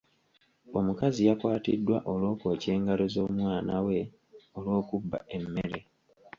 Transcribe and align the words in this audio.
Omukazi 0.77 1.21
yakwatiddwa 1.29 1.97
olw'okwokya 2.11 2.69
engalo 2.77 3.05
z'omwana 3.13 3.75
we 3.85 3.99
olw'okubba 4.57 5.17
emmere. 5.37 5.79